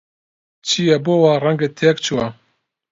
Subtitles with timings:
[0.67, 2.25] چییە، بۆ وا ڕەنگت تێکچووە؟